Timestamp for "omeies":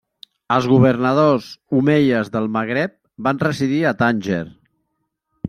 1.81-2.33